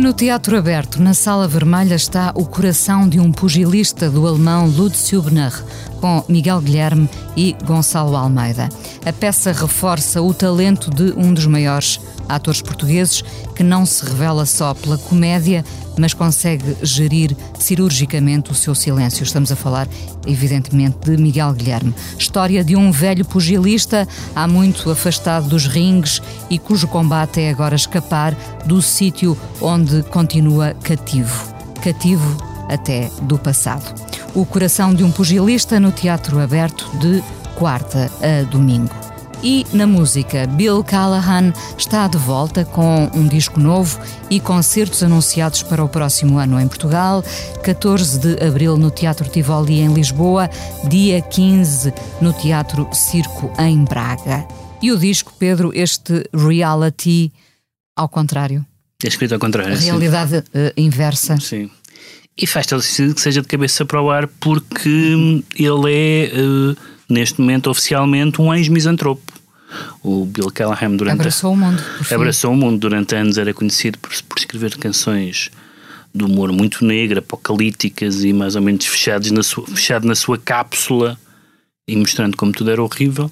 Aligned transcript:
No 0.00 0.12
Teatro 0.12 0.56
Aberto, 0.56 1.02
na 1.02 1.14
Sala 1.14 1.48
Vermelha, 1.48 1.94
está 1.94 2.30
o 2.36 2.44
coração 2.44 3.08
de 3.08 3.18
um 3.18 3.32
pugilista 3.32 4.08
do 4.08 4.26
alemão 4.26 4.68
Lutz 4.68 5.10
Hübner, 5.10 5.52
com 6.00 6.22
Miguel 6.28 6.60
Guilherme 6.60 7.08
e 7.36 7.56
Gonçalo 7.64 8.14
Almeida. 8.14 8.68
A 9.04 9.12
peça 9.12 9.52
reforça 9.52 10.22
o 10.22 10.32
talento 10.32 10.90
de 10.90 11.12
um 11.16 11.34
dos 11.34 11.46
maiores 11.46 11.98
atores 12.28 12.62
portugueses, 12.62 13.22
que 13.54 13.62
não 13.62 13.86
se 13.86 14.04
revela 14.04 14.46
só 14.46 14.74
pela 14.74 14.98
comédia, 14.98 15.64
mas 15.98 16.12
consegue 16.12 16.76
gerir 16.82 17.36
cirurgicamente 17.58 18.50
o 18.50 18.54
seu 18.54 18.74
silêncio. 18.74 19.22
Estamos 19.22 19.50
a 19.50 19.56
falar, 19.56 19.88
evidentemente, 20.26 20.98
de 21.04 21.16
Miguel 21.16 21.52
Guilherme. 21.54 21.94
História 22.18 22.62
de 22.62 22.76
um 22.76 22.90
velho 22.90 23.24
pugilista, 23.24 24.06
há 24.34 24.46
muito 24.46 24.90
afastado 24.90 25.48
dos 25.48 25.66
ringues 25.66 26.20
e 26.50 26.58
cujo 26.58 26.86
combate 26.86 27.40
é 27.40 27.50
agora 27.50 27.74
escapar 27.74 28.34
do 28.66 28.82
sítio 28.82 29.36
onde 29.60 30.02
continua 30.04 30.74
cativo. 30.82 31.54
Cativo 31.82 32.36
até 32.68 33.10
do 33.22 33.38
passado. 33.38 33.94
O 34.34 34.44
coração 34.44 34.94
de 34.94 35.02
um 35.02 35.10
pugilista 35.10 35.80
no 35.80 35.92
Teatro 35.92 36.40
Aberto 36.40 36.90
de 36.98 37.22
quarta 37.54 38.10
a 38.20 38.42
domingo. 38.42 39.05
E 39.42 39.66
na 39.72 39.86
música, 39.86 40.46
Bill 40.46 40.82
Callahan 40.82 41.52
está 41.76 42.08
de 42.08 42.18
volta 42.18 42.64
com 42.64 43.10
um 43.14 43.28
disco 43.28 43.60
novo 43.60 44.00
e 44.30 44.40
concertos 44.40 45.02
anunciados 45.02 45.62
para 45.62 45.84
o 45.84 45.88
próximo 45.88 46.38
ano 46.38 46.58
em 46.58 46.66
Portugal, 46.66 47.22
14 47.62 48.18
de 48.18 48.44
abril 48.44 48.76
no 48.76 48.90
Teatro 48.90 49.28
Tivoli 49.28 49.80
em 49.80 49.92
Lisboa, 49.92 50.50
dia 50.88 51.20
15 51.20 51.92
no 52.20 52.32
Teatro 52.32 52.88
Circo 52.92 53.52
em 53.58 53.84
Braga. 53.84 54.46
E 54.82 54.90
o 54.90 54.98
disco, 54.98 55.32
Pedro, 55.38 55.70
este 55.74 56.28
reality 56.34 57.32
ao 57.94 58.08
contrário. 58.08 58.64
É 59.04 59.08
escrito 59.08 59.32
ao 59.32 59.40
contrário. 59.40 59.74
A 59.74 59.78
realidade 59.78 60.38
uh, 60.38 60.42
inversa. 60.76 61.38
Sim. 61.38 61.70
E 62.36 62.46
faz 62.46 62.66
todo 62.66 62.82
sentido 62.82 63.14
que 63.14 63.20
seja 63.20 63.40
de 63.40 63.48
cabeça 63.48 63.84
para 63.84 64.00
o 64.00 64.10
ar 64.10 64.26
porque 64.26 65.42
ele 65.58 65.92
é. 65.92 66.30
Uh, 66.34 66.76
neste 67.08 67.40
momento, 67.40 67.70
oficialmente, 67.70 68.40
um 68.40 68.52
ex-misantropo. 68.52 69.25
O 70.02 70.24
Bill 70.24 70.50
Callahan 70.50 70.96
durante 70.96 71.20
abraçou 71.20 71.52
o 71.52 71.56
mundo. 71.56 71.82
Abraçou 72.10 72.52
o 72.52 72.56
mundo 72.56 72.78
durante 72.78 73.14
anos, 73.14 73.38
era 73.38 73.52
conhecido 73.52 73.98
por, 73.98 74.10
por 74.22 74.38
escrever 74.38 74.76
canções 74.76 75.50
de 76.14 76.24
humor 76.24 76.50
muito 76.50 76.84
negro, 76.84 77.18
apocalípticas 77.18 78.24
e 78.24 78.32
mais 78.32 78.56
ou 78.56 78.62
menos 78.62 78.86
fechados 78.86 79.30
na 79.30 79.42
sua, 79.42 79.66
fechado 79.66 80.06
na 80.06 80.14
sua 80.14 80.38
cápsula 80.38 81.18
e 81.86 81.94
mostrando 81.94 82.36
como 82.36 82.52
tudo 82.52 82.70
era 82.70 82.82
horrível. 82.82 83.30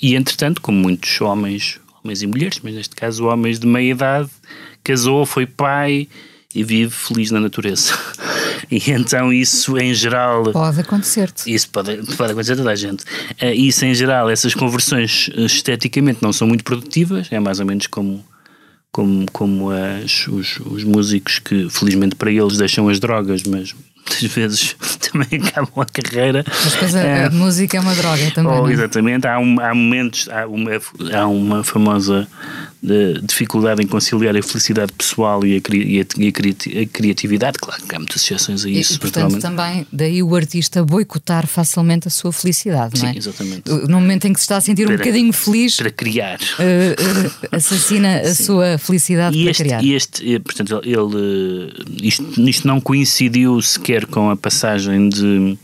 E 0.00 0.14
entretanto, 0.14 0.60
como 0.60 0.78
muitos 0.78 1.20
homens, 1.20 1.80
homens 2.02 2.22
e 2.22 2.26
mulheres, 2.26 2.60
mas 2.62 2.74
neste 2.74 2.94
caso 2.94 3.26
homens 3.26 3.58
de 3.58 3.66
meia 3.66 3.90
idade, 3.90 4.30
casou, 4.84 5.24
foi 5.26 5.46
pai 5.46 6.08
e 6.54 6.64
vive 6.64 6.90
feliz 6.90 7.30
na 7.30 7.40
natureza. 7.40 7.92
E 8.70 8.90
então 8.90 9.32
isso 9.32 9.76
em 9.78 9.92
geral. 9.94 10.44
Pode 10.52 10.80
acontecer-te. 10.80 11.52
Isso 11.52 11.68
pode, 11.70 11.96
pode 12.16 12.32
acontecer 12.32 12.52
a 12.52 12.56
toda 12.56 12.70
a 12.70 12.74
gente. 12.76 13.02
Uh, 13.40 13.52
isso 13.54 13.84
em 13.84 13.94
geral, 13.94 14.30
essas 14.30 14.54
conversões 14.54 15.30
esteticamente 15.36 16.22
não 16.22 16.32
são 16.32 16.46
muito 16.46 16.64
produtivas, 16.64 17.28
é 17.30 17.38
mais 17.40 17.60
ou 17.60 17.66
menos 17.66 17.86
como. 17.86 18.24
Como, 18.92 19.24
como 19.32 19.70
as, 19.70 20.26
os, 20.26 20.58
os 20.66 20.82
músicos 20.82 21.38
que, 21.38 21.70
felizmente 21.70 22.16
para 22.16 22.28
eles, 22.28 22.56
deixam 22.56 22.88
as 22.88 22.98
drogas, 22.98 23.44
mas 23.44 23.72
muitas 24.10 24.22
vezes 24.34 24.76
também 24.98 25.40
acabam 25.40 25.72
a 25.76 25.84
carreira. 25.84 26.44
Mas 26.46 26.72
depois 26.72 26.94
a, 26.96 27.00
é, 27.00 27.24
a 27.26 27.30
música 27.30 27.76
é 27.76 27.80
uma 27.80 27.94
droga 27.94 28.30
também. 28.32 28.52
Oh, 28.52 28.68
exatamente, 28.68 29.26
há, 29.26 29.38
um, 29.38 29.60
há 29.60 29.74
momentos, 29.74 30.28
há 30.28 30.46
uma, 30.46 30.70
há 31.12 31.26
uma 31.28 31.62
famosa 31.62 32.26
de 32.82 33.20
dificuldade 33.20 33.82
em 33.82 33.86
conciliar 33.86 34.34
a 34.34 34.42
felicidade 34.42 34.92
pessoal 34.94 35.44
e 35.44 35.56
a, 35.56 35.74
e 35.74 36.00
a, 36.00 36.06
e 36.16 36.82
a, 36.82 36.86
criatividade. 36.86 37.58
Claro 37.58 37.82
que 37.82 37.94
há 37.94 37.98
muitas 37.98 38.22
exceções 38.22 38.64
a 38.64 38.70
isso. 38.70 38.94
E, 38.94 38.98
portanto, 38.98 39.38
também 39.38 39.86
daí 39.92 40.22
o 40.22 40.34
artista 40.34 40.82
boicotar 40.82 41.46
facilmente 41.46 42.08
a 42.08 42.10
sua 42.10 42.32
felicidade, 42.32 42.98
Sim, 42.98 43.06
não 43.06 43.12
é? 43.12 43.18
exatamente. 43.18 43.70
No 43.70 44.00
momento 44.00 44.26
em 44.26 44.32
que 44.32 44.38
se 44.38 44.44
está 44.44 44.56
a 44.56 44.60
sentir 44.62 44.86
para, 44.86 44.94
um 44.94 44.98
bocadinho 44.98 45.32
feliz. 45.32 45.76
Para 45.76 45.90
criar. 45.90 46.38
Uh, 46.40 47.52
uh, 47.52 47.56
assassina 47.56 48.20
a 48.20 48.34
sua 48.34 48.78
felicidade 48.78 49.36
e 49.36 49.42
para 49.42 49.50
este, 49.50 49.62
criar. 49.62 49.84
E 49.84 49.92
este, 49.92 50.40
portanto, 50.40 50.80
ele. 50.82 51.72
Isto, 52.02 52.40
isto 52.48 52.66
não 52.66 52.80
coincidiu 52.80 53.60
sequer 53.60 54.06
com 54.06 54.30
a 54.30 54.36
passagem 54.36 55.08
de. 55.08 55.58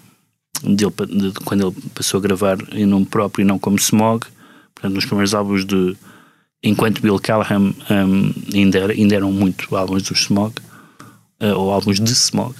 De, 0.62 0.86
de, 0.86 1.32
quando 1.44 1.66
ele 1.66 1.76
passou 1.94 2.18
a 2.18 2.22
gravar 2.22 2.56
em 2.72 2.86
nome 2.86 3.04
próprio 3.04 3.42
e 3.42 3.46
não 3.46 3.58
como 3.58 3.76
Smog, 3.76 4.26
portanto, 4.74 4.94
nos 4.94 5.04
primeiros 5.04 5.34
álbuns 5.34 5.66
de, 5.66 5.94
enquanto 6.66 7.00
Bill 7.00 7.18
Callahan 7.18 7.72
um, 7.90 8.32
ainda, 8.52 8.90
ainda 8.90 9.14
eram 9.14 9.32
muito 9.32 9.74
álbuns 9.76 10.02
do 10.02 10.14
Smog, 10.14 10.54
uh, 11.40 11.54
ou 11.56 11.72
álbuns 11.72 12.00
de 12.00 12.10
Smog, 12.12 12.54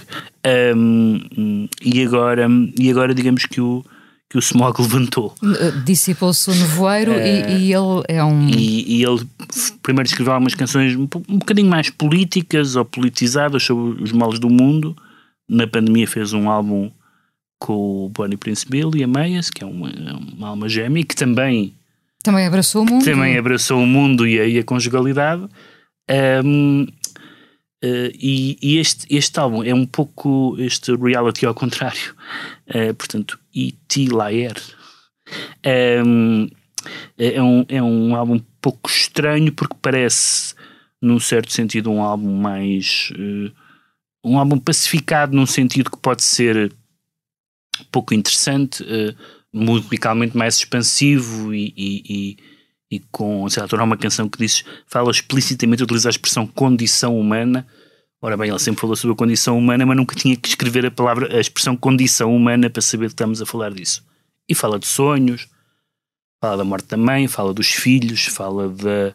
um, 0.77 1.69
e, 1.83 2.03
agora, 2.03 2.47
e 2.79 2.91
agora 2.91 3.15
digamos 3.15 3.47
que 3.47 3.61
o, 3.61 3.85
que 4.31 4.39
o 4.39 4.41
Smog 4.41 4.79
levantou. 4.83 5.35
Dissipou-se 5.85 6.49
o 6.51 6.55
nevoeiro 6.55 7.13
uh, 7.13 7.19
e, 7.19 7.69
e, 7.69 7.75
ele 7.75 8.03
é 8.09 8.23
um. 8.23 8.49
E, 8.49 8.99
e, 8.99 9.05
ele 9.05 9.27
primeiro 9.83 10.09
escreveu 10.09 10.33
algumas 10.33 10.55
canções 10.55 10.95
um, 10.95 11.09
um 11.29 11.39
bocadinho 11.39 11.69
mais 11.69 11.91
políticas 11.91 12.77
ou 12.77 12.85
politizadas 12.85 13.63
sobre 13.63 14.03
os 14.03 14.13
males 14.13 14.39
do 14.39 14.49
mundo. 14.49 14.97
Na 15.49 15.67
pandemia 15.67 16.07
fez 16.07 16.33
um 16.33 16.51
álbum 16.51 16.91
com 17.59 18.07
o 18.07 18.09
Bonnie 18.09 18.37
Prince 18.37 18.69
Bill 18.69 18.91
e 18.95 19.03
a 19.03 19.07
Meias, 19.07 19.49
que 19.49 19.65
é 19.65 19.67
uma, 19.67 19.91
uma 20.37 20.49
alma 20.49 20.69
gêmea, 20.69 21.05
que 21.05 21.15
também 21.17 21.73
também 22.27 22.45
abraçou 22.45 22.83
o 22.83 22.85
mundo. 22.85 23.05
Também 23.05 23.39
abraçou 23.39 23.81
o 23.81 23.87
mundo 23.87 24.27
e 24.27 24.59
a, 24.59 24.61
a 24.61 24.65
conjugalidade. 24.65 25.47
Um, 26.45 26.83
uh, 26.83 28.11
e, 28.15 28.59
e 28.61 28.79
este, 28.79 29.07
este 29.09 29.39
álbum 29.39 29.63
é 29.63 29.73
um 29.73 29.87
pouco 29.87 30.57
este 30.59 30.93
reality 30.97 31.47
ao 31.47 31.55
contrário. 31.55 32.17
Uh, 32.69 32.93
portanto, 32.95 33.39
E.T. 33.55 34.09
Laer. 34.09 34.57
Um, 36.05 36.49
é, 37.17 37.41
um, 37.41 37.65
é 37.69 37.81
um 37.81 38.17
álbum 38.17 38.35
um 38.35 38.45
pouco 38.61 38.91
estranho 38.91 39.53
porque 39.53 39.77
parece, 39.81 40.53
num 41.01 41.21
certo 41.21 41.53
sentido, 41.53 41.93
um 41.93 42.03
álbum 42.03 42.41
mais. 42.41 43.13
Uh, 43.13 43.53
um 44.25 44.37
álbum 44.37 44.59
pacificado, 44.59 45.37
num 45.37 45.47
sentido 45.47 45.93
que 45.93 45.99
pode 45.99 46.25
ser 46.25 46.73
pouco 47.93 48.13
interessante. 48.13 48.85
Musicalmente 49.59 50.37
mais 50.37 50.57
expansivo 50.57 51.55
e, 51.55 51.73
e, 51.77 52.03
e, 52.09 52.37
e 52.97 53.01
com, 53.11 53.49
sei 53.49 53.63
lá, 53.63 53.85
uma 53.85 53.97
canção 53.97 54.29
que 54.29 54.39
diz, 54.39 54.65
fala 54.87 55.11
explicitamente, 55.11 55.83
utiliza 55.83 56.09
a 56.09 56.11
expressão 56.11 56.47
condição 56.47 57.19
humana. 57.19 57.67
Ora 58.21 58.37
bem, 58.37 58.51
ele 58.51 58.59
sempre 58.59 58.81
falou 58.81 58.97
sobre 58.97 59.15
a 59.15 59.17
condição 59.17 59.57
humana, 59.57 59.87
mas 59.87 59.97
nunca 59.97 60.15
tinha 60.15 60.37
que 60.37 60.49
escrever 60.49 60.85
a 60.85 60.91
palavra, 60.91 61.35
a 61.37 61.41
expressão 61.41 61.77
condição 61.77 62.35
humana 62.35 62.69
para 62.69 62.83
saber 62.83 63.07
que 63.07 63.13
estamos 63.13 63.41
a 63.41 63.47
falar 63.47 63.73
disso. 63.73 64.05
E 64.49 64.55
fala 64.55 64.79
de 64.79 64.87
sonhos, 64.87 65.49
fala 66.41 66.59
da 66.59 66.65
morte 66.65 66.89
da 66.89 66.97
mãe, 66.97 67.27
fala 67.27 67.55
dos 67.55 67.69
filhos, 67.69 68.27
fala 68.27 68.69
da, 68.69 69.15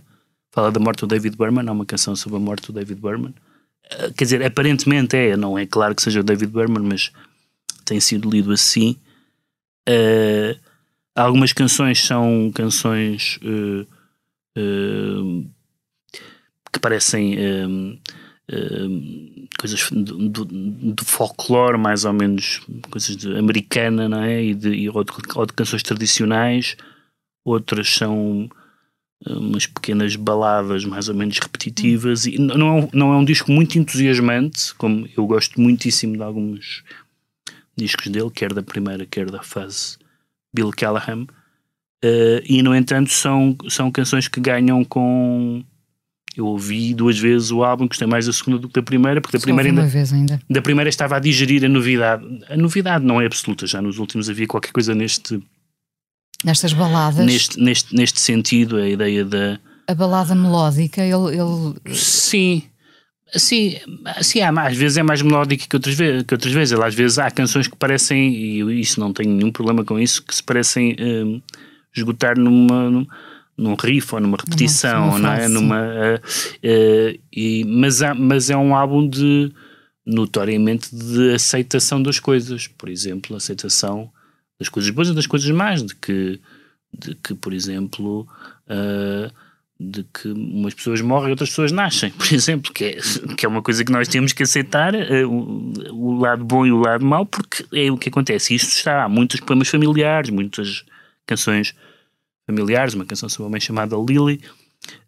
fala 0.52 0.72
da 0.72 0.80
morte 0.80 1.02
do 1.02 1.08
David 1.08 1.38
Berman, 1.38 1.68
há 1.68 1.72
uma 1.72 1.86
canção 1.86 2.16
sobre 2.16 2.38
a 2.38 2.42
morte 2.42 2.68
do 2.68 2.74
David 2.74 3.00
Berman. 3.00 3.34
Uh, 3.86 4.14
quer 4.16 4.24
dizer, 4.24 4.44
aparentemente 4.44 5.16
é, 5.16 5.38
não 5.38 5.58
é 5.58 5.66
claro 5.66 5.96
que 5.96 6.02
seja 6.02 6.20
o 6.20 6.24
David 6.24 6.52
Berman, 6.52 6.84
mas 6.84 7.12
tem 7.86 8.00
sido 8.00 8.30
lido 8.30 8.52
assim. 8.52 8.98
Uh, 9.92 10.58
algumas 11.16 11.52
canções 11.52 12.02
são 12.06 12.50
canções 12.54 13.38
uh, 13.44 13.82
uh, 14.58 15.50
que 16.72 16.80
parecem 16.80 17.38
coisas 19.60 19.90
do, 19.92 20.46
do, 20.46 21.06
folclore, 21.06 21.78
mais 21.78 22.06
ou 22.06 22.14
menos 22.14 22.62
coisas 22.90 23.16
de 23.16 23.38
americana, 23.38 24.10
não 24.10 24.22
é? 24.24 24.44
E 24.44 24.54
de, 24.54 24.70
e, 24.70 24.90
ou, 24.90 25.04
de, 25.04 25.12
ou 25.36 25.46
de 25.46 25.54
canções 25.54 25.84
tradicionais, 25.84 26.76
outras 27.46 27.90
são 27.90 28.50
umas 29.26 29.68
pequenas 29.68 30.16
baladas 30.16 30.84
mais 30.84 31.08
ou 31.08 31.16
menos 31.16 31.38
repetitivas 31.40 32.26
e 32.26 32.38
não 32.40 32.80
é, 32.80 32.90
não 32.92 33.14
é 33.14 33.18
um 33.18 33.26
disco 33.26 33.52
muito 33.52 33.78
entusiasmante, 33.78 34.74
como 34.76 35.08
eu 35.16 35.26
gosto 35.28 35.62
muitíssimo 35.62 36.18
de 36.18 36.24
alguns 36.24 36.84
discos 37.84 38.08
dele, 38.08 38.30
quer 38.30 38.54
da 38.54 38.64
primeira, 38.64 39.06
quer 39.06 39.30
da 39.30 39.42
fase 39.42 39.98
Bill 40.54 40.72
Callahan. 40.72 41.24
Uh, 42.04 42.42
e 42.46 42.64
no 42.64 42.76
entanto 42.76 43.12
são, 43.12 43.56
são 43.70 43.92
canções 43.92 44.28
que 44.28 44.40
ganham 44.40 44.84
com 44.84 45.64
eu 46.36 46.46
ouvi 46.46 46.94
duas 46.94 47.20
vezes 47.20 47.52
o 47.52 47.64
álbum, 47.64 47.88
gostei 47.88 48.08
mais 48.08 48.26
da 48.26 48.34
segunda 48.34 48.58
do 48.58 48.68
que 48.70 48.74
da 48.74 48.82
primeira, 48.82 49.20
porque 49.20 49.36
da 49.36 49.42
Só 49.42 49.46
primeira 49.46 49.70
ainda, 49.70 50.16
ainda. 50.16 50.42
da 50.50 50.62
primeira 50.62 50.90
estava 50.90 51.18
a 51.18 51.20
digerir 51.20 51.64
a 51.66 51.68
novidade. 51.68 52.24
A 52.50 52.56
novidade 52.56 53.06
não 53.06 53.20
é 53.20 53.26
absoluta, 53.26 53.68
já 53.68 53.82
nos 53.82 53.98
últimos 53.98 54.30
havia 54.30 54.48
qualquer 54.48 54.72
coisa 54.72 54.96
neste, 54.96 55.42
Nestas 56.44 56.74
baladas, 56.74 57.24
neste, 57.24 57.60
neste, 57.60 57.96
neste 57.96 58.20
sentido, 58.20 58.78
a 58.78 58.88
ideia 58.88 59.24
da. 59.24 59.60
a 59.88 59.94
balada 59.94 60.34
melódica, 60.34 61.02
ele, 61.02 61.38
ele 61.38 61.96
Sim. 61.96 62.64
Assim, 63.34 63.78
assim 64.06 64.42
há, 64.42 64.50
às 64.50 64.76
vezes 64.76 64.98
é 64.98 65.04
mais 65.04 65.22
melódico 65.22 65.68
que 65.68 65.76
outras, 65.76 65.96
vezes, 65.96 66.24
que 66.24 66.34
outras 66.34 66.54
vezes. 66.54 66.80
Às 66.80 66.96
vezes 66.96 67.18
há 67.18 67.32
canções 67.32 67.68
que 67.68 67.76
parecem, 67.76 68.34
e 68.34 68.60
eu 68.60 68.72
isso 68.72 69.00
não 69.00 69.14
tenho 69.14 69.32
nenhum 69.32 69.52
problema 69.52 69.86
com 69.86 70.00
isso, 70.00 70.24
que 70.24 70.36
se 70.36 70.44
parecem 70.44 70.96
hum, 71.00 71.42
esgotar 71.96 72.38
numa, 72.38 72.90
num, 72.90 73.08
num 73.58 73.76
riff 73.76 74.14
ou 74.16 74.22
numa 74.22 74.38
repetição, 74.38 75.18
não 75.18 75.32
é? 75.32 75.48
Numa, 75.48 75.82
uh, 75.82 76.16
uh, 76.18 77.20
e, 77.32 77.64
mas, 77.66 78.02
há, 78.02 78.14
mas 78.14 78.50
é 78.50 78.58
um 78.58 78.76
álbum 78.76 79.08
de 79.08 79.52
notoriamente 80.06 80.94
de 80.96 81.34
aceitação 81.34 82.02
das 82.02 82.20
coisas, 82.20 82.68
por 82.68 82.90
exemplo, 82.90 83.36
aceitação 83.36 84.12
das 84.60 84.70
coisas 84.70 84.90
boas 84.92 85.10
e 85.10 85.14
das 85.14 85.28
coisas 85.28 85.50
más, 85.52 85.84
de 85.84 85.96
que, 85.96 86.40
de 86.94 87.16
que 87.16 87.34
por 87.34 87.54
exemplo, 87.54 88.28
uh, 88.68 89.32
de 89.90 90.04
que 90.04 90.28
umas 90.28 90.74
pessoas 90.74 91.02
morrem 91.02 91.30
e 91.30 91.32
outras 91.32 91.50
pessoas 91.50 91.72
nascem, 91.72 92.12
por 92.14 92.32
exemplo, 92.32 92.72
que 92.72 92.86
é, 92.86 92.98
que 93.36 93.46
é 93.46 93.50
uma 93.50 93.62
coisa 93.62 93.84
que 93.84 93.92
nós 93.92 94.08
temos 94.08 94.34
que 94.34 94.44
aceitar, 94.44 94.94
uh, 94.94 95.28
o, 95.28 95.74
o, 95.92 96.20
lado 96.20 96.46
bom 96.46 96.66
e 96.66 96.72
o 96.72 96.78
lado 96.78 97.06
mau, 97.06 97.26
porque 97.26 97.66
é 97.74 97.92
o 97.92 97.98
que 97.98 98.10
acontece. 98.10 98.54
Isto 98.54 98.70
está, 98.70 99.04
há 99.04 99.10
muitos 99.10 99.40
poemas 99.40 99.68
familiares, 99.68 100.30
muitas 100.30 100.86
canções 101.26 101.74
familiares, 102.46 102.94
uma 102.94 103.06
canção 103.06 103.28
sobre 103.28 103.44
uma 103.44 103.52
mãe 103.52 103.62
chamada 103.62 103.96
Lily, 103.96 104.42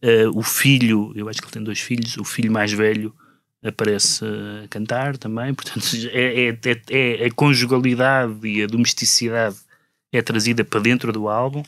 uh, 0.02 0.38
o 0.38 0.42
filho, 0.42 1.12
eu 1.16 1.30
acho 1.30 1.40
que 1.40 1.46
ele 1.46 1.54
tem 1.54 1.64
dois 1.64 1.80
filhos, 1.80 2.18
o 2.18 2.24
filho 2.24 2.52
mais 2.52 2.72
velho 2.72 3.14
aparece 3.64 4.26
a 4.26 4.68
cantar 4.68 5.18
também, 5.18 5.54
portanto 5.54 5.86
é, 6.12 6.48
é, 6.48 6.50
é, 6.50 7.24
é, 7.24 7.26
a 7.26 7.32
conjugalidade 7.32 8.46
e 8.48 8.64
a 8.64 8.68
domesticidade 8.68 9.56
é 10.12 10.22
trazida 10.22 10.64
para 10.64 10.80
dentro 10.80 11.12
do 11.12 11.30
álbum. 11.30 11.64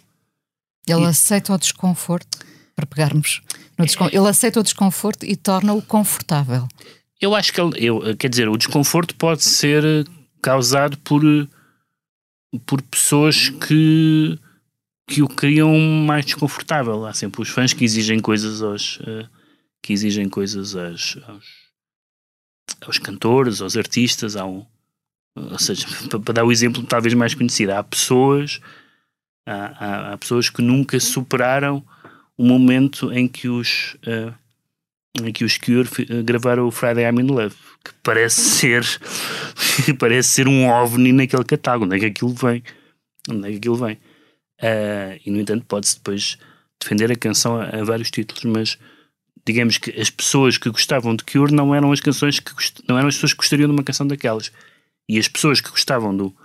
Ele 0.88 1.02
E- 1.02 1.06
aceita 1.06 1.54
o 1.54 1.58
desconforto, 1.58 2.38
para 2.76 2.86
pegarmos 2.86 3.42
no 3.78 3.86
descon- 3.86 4.10
Ele 4.12 4.28
aceita 4.28 4.60
o 4.60 4.64
desconforto 4.64 5.26
e 5.26 5.36
torna-o 5.36 5.82
confortável. 5.82 6.68
Eu 7.20 7.34
acho 7.34 7.54
que 7.54 7.62
ele, 7.62 7.86
eu, 7.86 8.16
quer 8.18 8.30
dizer, 8.30 8.50
o 8.50 8.58
desconforto 8.58 9.16
pode 9.16 9.44
ser 9.44 10.06
causado 10.42 10.98
por, 10.98 11.22
por 12.66 12.82
pessoas 12.82 13.50
que, 13.50 14.38
que 15.08 15.22
o 15.24 15.28
criam 15.28 15.78
mais 16.06 16.26
desconfortável. 16.26 17.06
Há 17.06 17.14
sempre 17.14 17.42
os 17.42 17.50
fãs 17.50 17.74
que 17.74 17.86
exigem 17.86 18.20
coisas 18.20 18.62
aos 18.62 19.00
eh, 19.08 19.28
que 19.82 19.94
exigem 19.94 20.28
coisas 20.28 20.76
aos, 20.76 21.18
aos, 21.28 21.46
aos 22.82 23.00
cantores, 23.00 23.62
aos 23.62 23.78
artistas, 23.78 24.36
há 24.36 24.46
um, 24.46 24.66
ou 25.36 25.60
seja, 25.60 25.88
para, 26.10 26.20
para 26.20 26.34
dar 26.34 26.44
o 26.44 26.52
exemplo 26.52 26.84
talvez 26.84 27.14
mais 27.14 27.34
conhecido, 27.34 27.72
há 27.72 27.84
pessoas 27.84 28.60
há, 29.48 29.54
há, 29.54 30.14
há 30.14 30.18
pessoas 30.18 30.50
que 30.50 30.62
nunca 30.62 31.00
superaram 31.00 31.84
o 32.38 32.46
momento 32.46 33.12
em 33.12 33.28
que 33.28 33.48
os 33.48 33.96
eh, 34.06 34.34
em 35.24 35.32
que 35.32 35.46
os 35.46 35.58
Cure 35.58 35.88
eh, 36.10 36.24
gravaram 36.24 36.68
o 36.68 36.72
Friday 36.72 37.06
I'm 37.06 37.22
in 37.22 37.28
Love, 37.28 37.56
que 37.84 37.92
parece 38.04 38.42
ser 38.42 38.84
que 39.86 39.94
parece 39.96 40.30
ser 40.30 40.48
um 40.48 40.68
ovni 40.68 41.14
naquele 41.14 41.44
catálogo, 41.44 41.86
onde 41.86 41.96
é 41.96 42.00
que 42.00 42.06
aquilo 42.06 42.34
vem? 42.34 42.64
Onde 43.30 43.48
é 43.48 43.52
que 43.52 43.58
aquilo 43.58 43.76
vem? 43.76 43.98
Ah, 44.62 45.18
e 45.26 45.32
no 45.32 45.40
entanto 45.40 45.66
pode-se 45.66 45.96
depois 45.96 46.38
defender 46.80 47.12
a 47.12 47.16
canção 47.16 47.60
a, 47.60 47.66
a 47.66 47.84
vários 47.84 48.12
títulos, 48.12 48.44
mas 48.44 48.78
digamos 49.46 49.78
que 49.78 49.92
as 50.00 50.10
pessoas 50.10 50.58
que 50.58 50.70
gostavam 50.70 51.16
de 51.16 51.24
Cure 51.24 51.54
não 51.54 51.74
eram 51.74 51.92
as 51.92 52.00
canções 52.00 52.40
que 52.40 52.52
não 52.88 52.98
eram 52.98 53.08
as 53.08 53.16
pessoas 53.16 53.34
que 53.34 53.38
gostariam 53.38 53.68
de 53.68 53.74
uma 53.74 53.84
canção 53.84 54.08
daquelas. 54.08 54.52
E 55.08 55.20
as 55.20 55.28
pessoas 55.28 55.62
que 55.62 55.70
gostavam 55.70 56.16
do, 56.16 56.36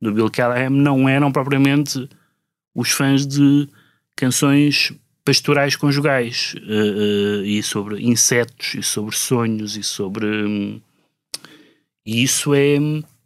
do 0.00 0.12
Bill 0.12 0.30
Callahan 0.30 0.70
não 0.70 1.08
eram 1.08 1.32
propriamente 1.32 2.08
os 2.74 2.90
fãs 2.90 3.26
de 3.26 3.68
canções 4.16 4.92
pastorais 5.24 5.76
conjugais 5.76 6.54
eh, 6.56 7.42
eh, 7.42 7.46
e 7.46 7.62
sobre 7.62 8.02
insetos 8.02 8.74
e 8.74 8.82
sobre 8.82 9.16
sonhos 9.16 9.76
e 9.76 9.82
sobre 9.82 10.26
hum, 10.26 10.80
e 12.04 12.22
isso 12.22 12.54
é 12.54 12.76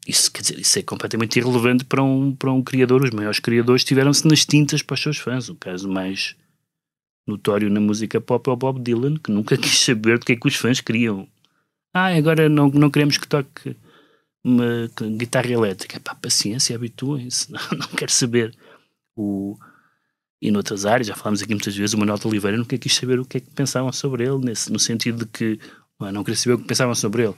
isso 0.06 0.31
quer 0.31 0.43
dizer 0.43 0.58
isso 0.58 0.79
é 0.79 0.82
completamente 0.82 1.38
irrelevante 1.38 1.85
para 1.85 2.02
um 2.02 2.35
para 2.35 2.52
um 2.52 2.62
criador. 2.62 3.02
Os 3.02 3.11
maiores 3.11 3.38
criadores 3.38 3.85
tiveram-se 3.85 4.26
nas 4.26 4.44
tintas 4.44 4.82
para 4.82 4.94
os 4.94 5.02
seus 5.02 5.19
fãs. 5.19 5.49
O 5.49 5.55
caso 5.55 5.88
mais 5.88 6.37
notório 7.26 7.70
na 7.70 7.81
música 7.81 8.20
pop 8.20 8.49
é 8.50 8.52
o 8.52 8.56
Bob 8.56 8.81
Dylan 8.82 9.17
que 9.17 9.31
nunca 9.31 9.56
quis 9.58 9.81
saber 9.81 10.19
do 10.19 10.26
que 10.26 10.32
é 10.32 10.37
que 10.37 10.46
os 10.46 10.56
fãs 10.56 10.81
queriam. 10.81 11.26
Ah 11.93 12.08
agora 12.08 12.49
não 12.49 12.69
não 12.69 12.91
queremos 12.91 13.17
que 13.17 13.29
toque 13.29 13.76
uma 14.44 14.91
guitarra 15.17 15.50
elétrica. 15.50 15.99
Pá 16.00 16.14
paciência 16.14 16.76
habituem-se. 16.76 17.50
Não, 17.52 17.61
não 17.79 17.88
quero 17.96 18.12
saber. 18.12 18.55
O 19.17 19.56
e 20.46 20.50
noutras 20.50 20.85
áreas, 20.87 21.06
já 21.06 21.14
falámos 21.17 21.43
aqui 21.43 21.55
muitas 21.55 21.75
vezes, 21.76 21.94
o 21.94 21.99
Manuel 21.99 22.19
de 22.19 22.26
Oliveira 22.29 22.56
nunca 22.56 22.76
quis 22.76 22.94
saber 22.94 23.19
o 23.19 23.25
que 23.25 23.38
é 23.38 23.41
que 23.41 23.50
pensavam 23.50 23.91
sobre 23.93 24.25
ele, 24.25 24.38
nesse, 24.44 24.70
no 24.73 24.79
sentido 24.79 25.25
de 25.25 25.26
que 25.26 25.58
não, 25.99 26.12
não 26.12 26.25
queria 26.25 26.37
saber 26.37 26.55
o 26.55 26.58
que 26.58 26.64
pensavam 26.67 26.94
sobre 26.94 27.25
ele. 27.25 27.35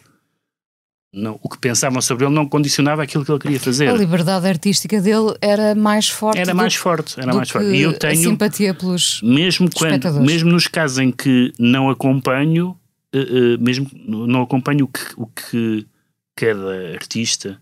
Não, 1.14 1.38
o 1.42 1.48
que 1.48 1.56
pensavam 1.58 2.02
sobre 2.02 2.26
ele 2.26 2.34
não 2.34 2.46
condicionava 2.46 3.02
aquilo 3.02 3.24
que 3.24 3.30
ele 3.30 3.38
queria 3.38 3.60
fazer. 3.60 3.88
A 3.88 3.92
liberdade 3.94 4.46
artística 4.46 5.00
dele 5.00 5.34
era 5.40 5.74
mais 5.74 6.08
forte. 6.10 6.38
Era 6.40 6.52
do- 6.52 6.56
mais 6.56 6.74
forte, 6.74 7.18
era 7.18 7.32
mais 7.32 7.48
forte. 7.48 7.68
E 7.68 7.80
eu 7.80 7.96
tenho, 7.98 8.16
simpatia 8.30 8.74
pelos. 8.74 9.20
mesmo 9.22 9.70
quando, 9.72 10.20
mesmo 10.20 10.50
nos 10.50 10.66
casos 10.66 10.98
em 10.98 11.10
que 11.10 11.52
não 11.58 11.88
acompanho, 11.88 12.76
eh, 13.14 13.18
eh, 13.20 13.56
mesmo 13.58 13.88
não 14.06 14.42
acompanho 14.42 14.84
o 14.84 14.88
que, 14.88 15.00
o 15.16 15.26
que 15.26 15.86
cada 16.34 16.92
artista 16.92 17.58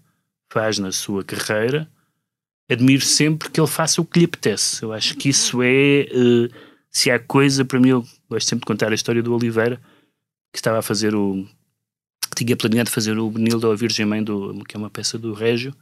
faz 0.52 0.78
na 0.78 0.90
sua 0.90 1.22
carreira, 1.22 1.88
admiro 2.70 3.04
sempre 3.04 3.50
que 3.50 3.60
ele 3.60 3.66
faça 3.68 4.00
o 4.00 4.04
que 4.04 4.18
lhe 4.20 4.24
apetece. 4.24 4.82
Eu 4.82 4.92
acho 4.92 5.16
que 5.16 5.28
isso 5.28 5.62
é, 5.62 6.02
eh, 6.02 6.48
se 6.90 7.10
há 7.10 7.18
coisa, 7.18 7.64
para 7.64 7.80
mim, 7.80 7.90
eu 7.90 8.06
gosto 8.28 8.48
sempre 8.48 8.60
de 8.62 8.66
contar 8.66 8.90
a 8.92 8.94
história 8.94 9.22
do 9.22 9.34
Oliveira, 9.34 9.76
que 10.52 10.58
estava 10.58 10.78
a 10.78 10.82
fazer 10.82 11.14
o. 11.14 11.46
que 12.30 12.44
tinha 12.44 12.56
planeado 12.56 12.90
fazer 12.90 13.18
o 13.18 13.30
Benildo 13.30 13.70
a 13.70 13.74
Virgem 13.76 14.06
Mãe, 14.06 14.22
do, 14.22 14.64
que 14.64 14.76
é 14.76 14.78
uma 14.78 14.90
peça 14.90 15.18
do 15.18 15.32
Régio, 15.34 15.74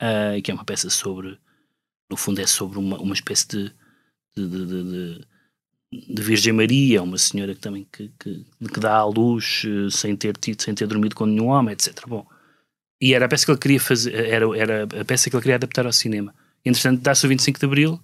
ah, 0.00 0.40
que 0.42 0.50
é 0.50 0.54
uma 0.54 0.64
peça 0.64 0.88
sobre. 0.90 1.38
no 2.10 2.16
fundo, 2.16 2.40
é 2.40 2.46
sobre 2.46 2.78
uma, 2.78 2.98
uma 2.98 3.14
espécie 3.14 3.46
de. 3.48 3.72
de, 4.36 4.48
de, 4.48 4.66
de- 4.66 4.84
de- 5.18 5.36
de 5.92 6.20
Virgem 6.20 6.52
Maria, 6.52 7.00
uma 7.02 7.16
senhora 7.16 7.54
que 7.54 7.60
também 7.60 7.86
que, 7.92 8.10
que, 8.18 8.44
que 8.72 8.80
dá 8.80 8.96
à 8.96 9.04
luz 9.04 9.62
eh, 9.64 9.88
sem 9.88 10.16
ter 10.16 10.36
tido, 10.36 10.60
sem 10.60 10.74
ter 10.74 10.86
dormido 10.86 11.14
com 11.14 11.24
nenhum 11.24 11.46
homem, 11.46 11.72
etc. 11.72 12.06
Bom, 12.08 12.26
e 13.00 13.14
era 13.14 13.26
a 13.26 13.28
peça 13.28 13.44
que 13.44 13.50
ele 13.52 13.58
queria 13.58 13.80
fazer, 13.80 14.14
era, 14.14 14.58
era 14.58 14.82
a 15.00 15.04
peça 15.04 15.28
que 15.28 15.36
ele 15.36 15.42
queria 15.42 15.56
adaptar 15.56 15.86
ao 15.86 15.92
cinema. 15.92 16.34
Entretanto, 16.64 17.00
dá-se 17.02 17.24
o 17.24 17.28
25 17.28 17.58
de 17.60 17.66
Abril 17.66 18.00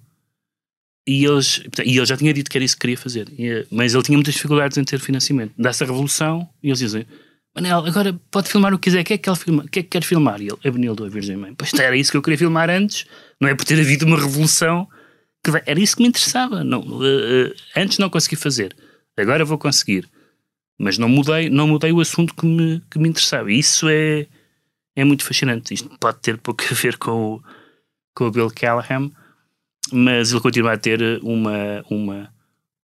e, 1.07 1.25
eles, 1.25 1.61
e 1.83 1.97
ele 1.97 2.05
já 2.05 2.15
tinha 2.15 2.33
dito 2.33 2.49
que 2.49 2.57
era 2.57 2.63
isso 2.63 2.75
que 2.75 2.81
queria 2.81 2.97
fazer, 2.97 3.27
E, 3.37 3.65
mas 3.69 3.93
ele 3.93 4.03
tinha 4.03 4.17
muitas 4.17 4.33
dificuldades 4.35 4.77
em 4.77 4.83
ter 4.83 4.99
financiamento. 4.99 5.53
Dá-se 5.57 5.83
a 5.83 5.87
Revolução 5.87 6.47
e 6.61 6.67
eles 6.69 6.79
dizem: 6.79 7.05
Manel, 7.53 7.85
agora 7.85 8.13
pode 8.31 8.47
filmar 8.49 8.73
o 8.73 8.79
que 8.79 8.85
quiser, 8.89 9.01
o 9.01 9.03
que 9.03 9.13
é 9.13 9.17
que, 9.17 9.29
ele 9.29 9.35
filma, 9.37 9.65
que, 9.67 9.79
é 9.79 9.83
que 9.83 9.89
quer 9.89 10.03
filmar? 10.03 10.41
E 10.41 10.45
ele: 10.47 10.57
A 10.63 10.71
Benildo, 10.71 11.03
a 11.03 11.09
Virgem 11.09 11.35
Mãe. 11.35 11.53
Pois 11.55 11.73
era 11.73 11.95
isso 11.97 12.11
que 12.11 12.17
eu 12.17 12.21
queria 12.21 12.37
filmar 12.37 12.69
antes, 12.69 13.05
não 13.41 13.49
é 13.49 13.55
por 13.55 13.65
ter 13.65 13.79
havido 13.79 14.05
uma 14.05 14.17
revolução. 14.17 14.87
Que 15.43 15.51
vai- 15.51 15.63
era 15.65 15.77
isso 15.77 15.97
que 15.97 16.03
me 16.03 16.07
interessava. 16.07 16.63
Não, 16.63 16.79
eh, 17.03 17.51
eh, 17.75 17.81
antes 17.81 17.97
não 17.97 18.09
consegui 18.09 18.37
fazer, 18.37 18.73
agora 19.17 19.43
vou 19.43 19.57
conseguir. 19.57 20.09
Mas 20.79 20.97
não 20.97 21.09
mudei, 21.09 21.49
não 21.49 21.67
mudei 21.67 21.91
o 21.91 21.99
assunto 21.99 22.33
que 22.33 22.45
me, 22.45 22.81
que 22.89 22.97
me 22.97 23.09
interessava. 23.09 23.51
E 23.51 23.59
isso 23.59 23.89
é, 23.89 24.25
é 24.95 25.03
muito 25.03 25.23
fascinante. 25.23 25.73
Isto 25.73 25.89
pode 25.99 26.19
ter 26.19 26.37
pouco 26.37 26.63
a 26.69 26.73
ver 26.73 26.97
com 26.97 27.35
o, 27.35 27.43
com 28.15 28.25
o 28.25 28.31
Bill 28.31 28.51
Callahan, 28.51 29.11
mas 29.91 30.31
ele 30.31 30.41
continua 30.41 30.73
a 30.73 30.77
ter 30.77 31.19
uma, 31.23 31.83
uma, 31.89 32.33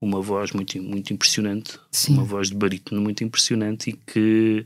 uma 0.01 0.21
voz 0.21 0.51
muito, 0.51 0.81
muito 0.81 1.13
impressionante, 1.13 1.79
Sim. 1.91 2.13
uma 2.13 2.23
voz 2.23 2.49
de 2.49 2.55
barítono 2.55 3.01
muito 3.01 3.23
impressionante 3.23 3.91
e 3.91 3.93
que 3.93 4.65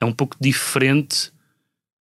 é 0.00 0.04
um 0.04 0.12
pouco 0.12 0.36
diferente 0.40 1.32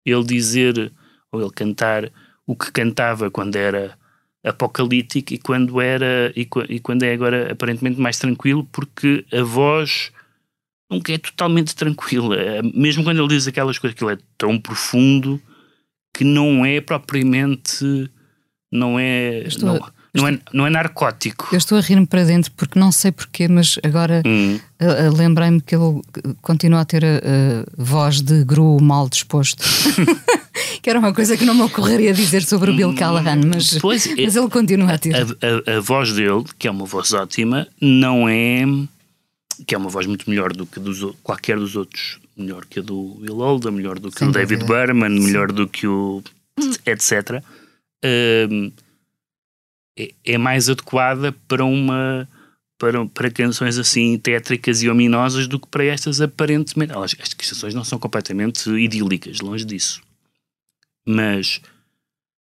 ele 0.05 0.23
dizer 0.23 0.91
ou 1.31 1.41
ele 1.41 1.51
cantar 1.51 2.11
o 2.45 2.55
que 2.55 2.71
cantava 2.71 3.31
quando 3.31 3.55
era 3.55 3.97
apocalíptico 4.43 5.33
e 5.33 5.39
quando 5.39 5.81
era 5.81 6.31
e, 6.35 6.47
e 6.69 6.79
quando 6.79 7.03
é 7.03 7.13
agora 7.13 7.51
aparentemente 7.51 7.99
mais 7.99 8.19
tranquilo 8.19 8.63
porque 8.71 9.25
a 9.33 9.41
voz 9.41 10.11
nunca 10.89 11.11
é 11.13 11.17
totalmente 11.17 11.75
tranquila 11.75 12.35
É, 12.35 12.61
mesmo 12.61 13.03
quando 13.03 13.19
ele 13.19 13.27
diz 13.35 13.47
aquelas 13.47 13.77
coisas 13.77 13.97
que 13.97 14.03
ele 14.03 14.13
é 14.13 14.17
tão 14.37 14.59
profundo 14.59 15.41
que 16.15 16.23
não 16.23 16.65
é 16.65 16.79
propriamente 16.81 18.09
não 18.71 18.99
é 18.99 19.39
Estou 19.47 19.69
não, 19.73 19.79
não 20.13 20.27
é, 20.27 20.39
não 20.53 20.67
é 20.67 20.69
narcótico 20.69 21.49
Eu 21.51 21.57
estou 21.57 21.77
a 21.77 21.81
rir-me 21.81 22.05
para 22.05 22.23
dentro 22.23 22.51
porque 22.55 22.79
não 22.79 22.91
sei 22.91 23.11
porquê, 23.11 23.47
mas 23.47 23.77
agora 23.83 24.21
Hum. 24.25 24.59
uh, 24.81 25.09
uh, 25.11 25.15
lembrei-me 25.15 25.59
que 25.61 25.75
ele 25.75 26.01
continua 26.41 26.81
a 26.81 26.85
ter 26.85 27.03
a, 27.03 27.07
a 27.17 27.65
voz 27.77 28.21
de 28.21 28.43
gru 28.45 28.79
mal 28.81 29.09
disposto. 29.09 29.61
que 30.81 30.89
era 30.89 30.99
uma 30.99 31.13
coisa 31.13 31.35
que 31.35 31.43
não 31.45 31.53
me 31.55 31.63
ocorreria 31.63 32.13
dizer 32.13 32.43
sobre 32.43 32.71
o 32.71 32.75
Bill 32.75 32.93
Callahan, 32.95 33.41
mas, 33.45 33.77
Pois, 33.79 34.05
é- 34.07 34.15
mas 34.23 34.35
ele 34.35 34.49
continua 34.49 34.93
a 34.93 34.97
ter. 34.97 35.15
A, 35.15 35.19
a- 35.73 35.77
a 35.77 35.79
voz 35.81 36.13
dele, 36.13 36.43
que 36.59 36.67
é 36.67 36.71
uma 36.71 36.85
voz 36.85 37.11
ótima, 37.13 37.67
não 37.81 38.29
é. 38.29 38.63
Que 39.65 39.73
é 39.75 39.77
uma 39.77 39.89
voz 39.89 40.05
muito 40.07 40.29
melhor 40.29 40.51
do 40.53 40.65
que 40.65 40.79
dos, 40.79 41.15
qualquer 41.23 41.57
dos 41.57 41.75
outros. 41.75 42.19
Melhor 42.37 42.65
que 42.65 42.79
a 42.79 42.81
do 42.81 43.17
Will 43.21 43.37
Oldham, 43.39 43.71
melhor 43.71 43.97
do 43.99 44.11
que 44.11 44.19
Sem 44.19 44.27
o 44.27 44.31
David 44.31 44.59
dúvida. 44.59 44.73
Berman, 44.85 45.09
melhor 45.21 45.51
do 45.51 45.67
que 45.67 45.87
o. 45.87 46.21
etc. 46.85 47.41
Hum, 48.03 48.71
é, 49.97 50.11
é 50.25 50.37
mais 50.37 50.69
adequada 50.69 51.31
para 51.47 51.63
uma. 51.63 52.27
Para, 52.77 53.05
para 53.05 53.31
canções 53.31 53.77
assim 53.77 54.17
tétricas 54.17 54.83
e 54.83 54.89
ominosas 54.89 55.47
do 55.47 55.57
que 55.57 55.67
para 55.69 55.85
estas 55.85 56.19
aparentemente. 56.19 56.91
Elas- 56.91 57.15
Estas 57.17 57.33
canções 57.33 57.73
não 57.73 57.85
são 57.85 57.97
completamente 57.97 58.69
idílicas, 58.69 59.39
longe 59.39 59.63
disso. 59.63 60.01
Mas 61.07 61.61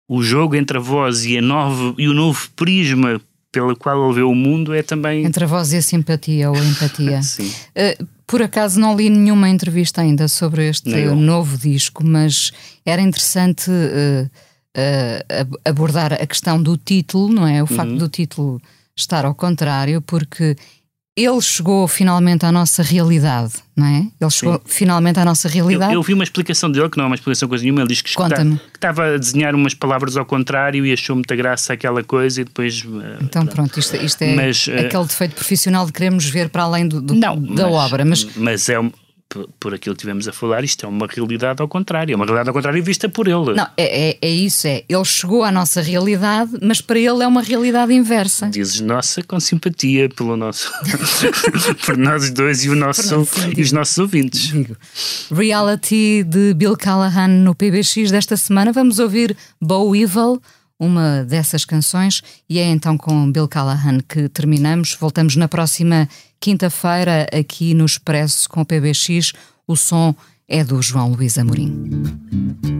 o 0.09 0.23
jogo 0.23 0.55
entre 0.55 0.76
a 0.79 0.81
voz 0.81 1.25
e, 1.25 1.38
a 1.38 1.43
nova, 1.43 1.95
e 1.99 2.07
o 2.09 2.14
novo 2.14 2.49
prisma 2.55 3.21
pelo 3.52 3.75
qual 3.76 4.04
ele 4.07 4.14
vê 4.14 4.23
o 4.23 4.35
mundo 4.35 4.73
é 4.75 4.83
também. 4.83 5.25
Entre 5.25 5.45
a 5.45 5.47
voz 5.47 5.73
e 5.73 5.76
a 5.76 5.83
simpatia 5.83 6.50
ou 6.50 6.57
a 6.57 6.64
empatia. 6.64 7.21
Sim. 7.23 7.49
Uh, 7.49 8.07
por 8.26 8.40
acaso 8.42 8.78
não 8.78 8.97
li 8.97 9.11
nenhuma 9.11 9.49
entrevista 9.49 10.00
ainda 10.02 10.28
sobre 10.28 10.69
este 10.69 10.88
novo 11.14 11.59
disco, 11.59 12.04
mas 12.07 12.52
era 12.87 13.02
interessante 13.02 13.69
uh, 13.71 14.25
uh, 14.26 15.40
ab- 15.40 15.57
abordar 15.64 16.12
a 16.12 16.26
questão 16.26 16.62
do 16.62 16.76
título, 16.76 17.28
não 17.33 17.47
é? 17.47 17.59
O 17.62 17.66
Uhum. 17.69 17.76
facto 17.76 17.97
do 17.97 18.09
título 18.09 18.61
estar 18.97 19.25
ao 19.25 19.35
contrário, 19.35 20.00
porque 20.02 20.57
ele 21.17 21.40
chegou 21.40 21.87
finalmente 21.88 22.47
à 22.47 22.52
nossa 22.52 22.83
realidade, 22.83 23.55
não 23.76 23.87
é? 23.87 24.07
Ele 24.21 24.31
chegou 24.31 24.61
finalmente 24.64 25.19
à 25.19 25.25
nossa 25.25 25.49
Eu, 25.49 25.52
realidade. 25.52 25.93
eu 25.95 26.02
vi 26.02 26.14
uma 26.14 26.25
explicação 26.25 26.71
dele, 26.71 26.88
que 26.88 26.97
não 26.97 27.05
é 27.05 27.07
uma 27.09 27.14
explicação 27.17 27.49
coisa 27.49 27.62
nenhuma. 27.62 27.81
Ele 27.83 27.88
diz 27.88 28.00
que, 28.00 28.09
estava 28.11 29.14
a 29.14 29.17
desenhar 29.19 29.55
umas 29.55 29.75
palavras 29.75 30.17
ao 30.17 30.25
contrário 30.25 30.87
e 30.87 30.93
achou 30.93 31.17
muita 31.17 31.35
graça 31.37 31.73
aquela 31.73 32.02
coisa 32.05 32.40
e 32.40 32.45
depois. 32.45 32.85
eh, 32.87 33.19
Então 33.23 33.45
pronto, 33.47 33.79
isto, 33.79 33.97
isto 33.97 34.23
é 34.23 34.35
Mas, 34.35 34.67
eh, 34.69 34.87
aquele 34.87 35.05
defeito 35.05 35.35
profissional 35.35 35.85
de 35.85 35.93
queremos 35.93 36.25
ver 36.26 36.49
para 36.49 36.62
além 36.62 36.87
do, 36.88 37.00
do- 37.02 37.14
Não, 37.14 37.38
da 37.40 37.64
mas- 37.64 37.73
obra, 37.75 38.05
mas 38.05 38.25
Mas 38.37 38.69
é 38.69 38.76
por, 39.30 39.49
por 39.60 39.75
aquilo 39.75 39.94
que 39.94 40.00
tivemos 40.00 40.26
a 40.26 40.32
falar, 40.32 40.64
isto 40.64 40.84
é 40.84 40.88
uma 40.88 41.06
realidade 41.06 41.62
ao 41.62 41.68
contrário. 41.68 42.12
É 42.12 42.16
uma 42.16 42.25
realidade 42.25 42.49
ao 42.49 42.54
contrário 42.54 42.82
vista 42.82 43.08
por 43.08 43.28
ele. 43.28 43.54
não, 43.54 43.66
é, 43.76 44.10
é, 44.10 44.18
é 44.20 44.28
isso, 44.28 44.66
é. 44.66 44.82
Ele 44.88 45.04
chegou 45.04 45.44
à 45.44 45.52
nossa 45.52 45.80
realidade, 45.80 46.50
mas 46.60 46.80
para 46.80 46.99
ele 46.99 47.22
é 47.22 47.26
uma 47.26 47.40
realidade 47.40 47.94
inversa. 47.94 48.50
Dizes 48.50 48.80
nossa 48.80 49.22
com 49.22 49.38
simpatia 49.38 50.08
pelo 50.08 50.37
nosso 50.37 50.72
por 51.87 51.96
nós 51.96 52.28
dois 52.30 52.64
e, 52.64 52.70
o 52.70 52.75
nosso, 52.75 53.16
nós, 53.16 53.30
e 53.56 53.62
os 53.62 53.70
nossos 53.70 53.96
ouvintes. 53.99 54.49
Digo. 54.49 54.76
Reality 55.30 56.25
de 56.25 56.52
Bill 56.54 56.76
Callahan 56.76 57.28
no 57.28 57.54
PBX 57.54 58.10
desta 58.10 58.37
semana. 58.37 58.72
Vamos 58.72 58.99
ouvir 58.99 59.37
Bow 59.60 59.94
Evil, 59.94 60.42
uma 60.80 61.22
dessas 61.25 61.66
canções, 61.66 62.22
e 62.49 62.58
é 62.58 62.64
então 62.64 62.96
com 62.96 63.30
Bill 63.30 63.46
Callahan 63.46 64.00
que 64.00 64.30
terminamos. 64.30 64.96
Voltamos 64.99 65.37
na 65.37 65.46
próxima 65.46 66.08
quinta-feira 66.40 67.26
aqui 67.38 67.75
no 67.75 67.84
Expresso 67.84 68.49
com 68.49 68.62
o 68.62 68.64
PBX. 68.64 69.34
O 69.68 69.76
som 69.76 70.14
é 70.49 70.64
do 70.64 70.80
João 70.80 71.12
Luís 71.12 71.37
Amorim. 71.37 72.79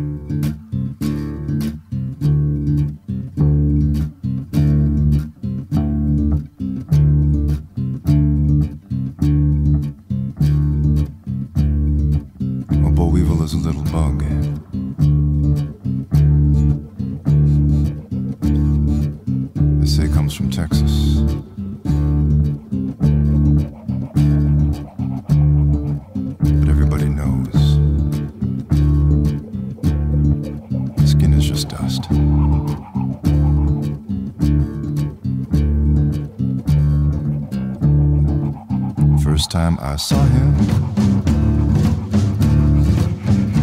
Time 39.77 39.93
I 39.93 39.97
saw 39.97 40.23
him. 40.25 40.55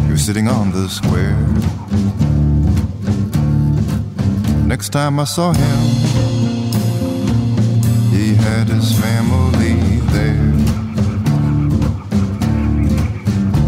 He 0.06 0.12
was 0.12 0.24
sitting 0.24 0.48
on 0.48 0.72
the 0.72 0.88
square. 0.88 1.36
Next 4.66 4.90
time 4.90 5.20
I 5.20 5.24
saw 5.24 5.52
him, 5.52 5.80
he 8.12 8.34
had 8.34 8.68
his 8.68 8.98
family 8.98 9.74
there. 10.14 10.52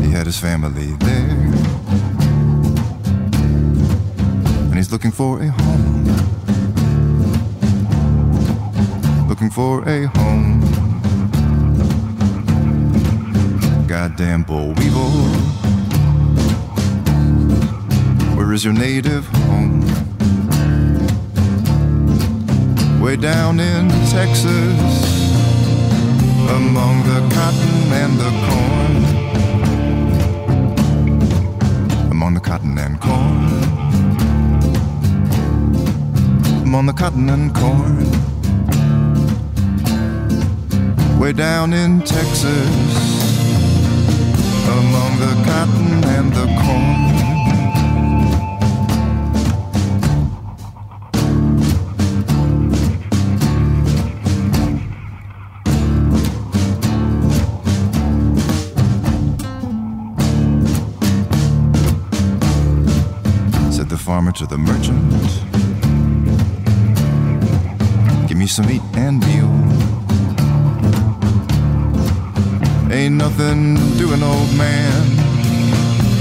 He 0.03 0.11
had 0.11 0.27
his 0.27 0.39
family 0.39 0.93
there. 1.01 1.53
And 4.69 4.77
he's 4.77 4.93
looking 4.93 5.13
for 5.13 5.43
a 5.43 5.49
home. 5.49 6.07
Looking 9.29 9.51
for 9.51 9.89
a 9.89 10.07
home. 10.19 10.80
Goddamn 14.01 14.45
boll 14.45 14.73
weevil. 14.79 15.11
Where 18.35 18.51
is 18.55 18.65
your 18.65 18.73
native 18.73 19.27
home? 19.27 19.83
Way 22.99 23.17
down 23.17 23.61
in 23.61 23.91
Texas, 24.09 24.81
among 26.49 27.03
the 27.11 27.21
cotton 27.35 27.93
and 28.03 28.19
the 28.19 28.31
corn. 28.47 29.05
Among 32.11 32.33
the 32.33 32.41
cotton 32.41 32.79
and 32.79 32.99
corn. 32.99 33.45
Among 36.63 36.87
the 36.87 36.95
cotton 36.95 37.29
and 37.29 37.55
corn. 37.55 38.07
Way 41.21 41.35
down 41.35 41.75
in 41.75 42.01
Texas, 42.01 43.20
among 44.71 45.19
the 45.19 45.35
cotton 45.47 46.05
and 46.17 46.33
the 46.33 46.47
corn. 46.63 47.01
Said 63.73 63.89
the 63.89 63.99
farmer 63.99 64.33
to 64.33 64.47
the 64.47 64.59
merchant, 64.59 65.11
Give 68.29 68.39
me 68.39 68.47
some 68.47 68.67
meat 68.67 68.83
and 68.95 69.19
meal. 69.27 69.70
Ain't 72.93 73.15
nothing 73.15 73.77
doing, 73.99 74.21
old 74.21 74.53
man. 74.59 75.17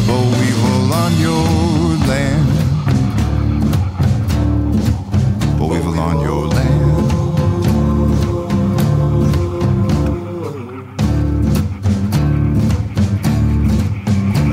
Boll 0.05 0.29
weevil 0.39 0.93
on 0.93 1.19
your 1.19 1.97
land. 2.05 2.47
Boll 5.57 5.69
weevil 5.69 5.99
on 5.99 6.21
your 6.21 6.45
land. 6.45 7.11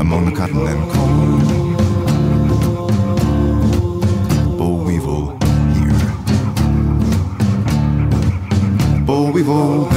Among 0.00 0.24
the 0.24 0.32
cotton 0.34 0.66
and 0.66 0.90
corn. 0.90 1.56
Boll 9.06 9.32
weevil 9.32 9.95